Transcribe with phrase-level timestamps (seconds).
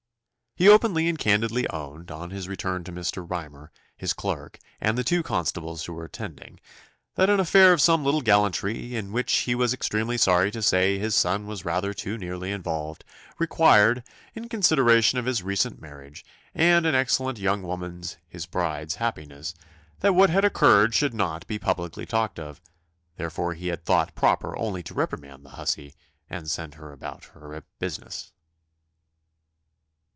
[0.53, 3.27] He openly and candidly owned, on his return to Mr.
[3.27, 6.59] Rymer, his clerk, and the two constables who were attending,
[7.15, 10.99] "that an affair of some little gallantry, in which he was extremely sorry to say
[10.99, 13.03] his son was rather too nearly involved,
[13.39, 14.03] required,
[14.35, 16.23] in consideration of his recent marriage,
[16.53, 19.55] and an excellent young woman's (his bride's) happiness,
[20.01, 22.61] that what had occurred should not be publicly talked of;
[23.15, 25.95] therefore he had thought proper only to reprimand the hussy,
[26.29, 28.33] and send her about her business."